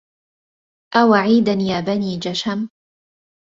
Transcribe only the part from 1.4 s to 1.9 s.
يا